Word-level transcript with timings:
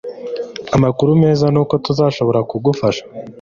Amakuru 0.75 1.09
meza 1.23 1.45
nuko 1.53 1.73
tuzashobora 1.85 2.39
kugufasha 2.49 3.03